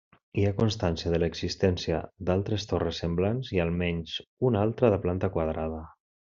Hi 0.39 0.43
ha 0.45 0.53
constància 0.59 1.11
de 1.13 1.17
l'existència 1.23 1.99
d'altres 2.29 2.65
torres 2.71 3.03
semblants 3.05 3.53
i 3.59 3.61
almenys 3.67 4.15
una 4.51 4.65
altra 4.67 4.91
de 4.97 5.01
planta 5.05 5.31
quadrada. 5.37 5.85